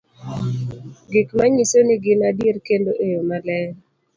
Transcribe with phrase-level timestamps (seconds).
[1.11, 3.69] gik manyiso ni gin adiera kendo e yo maler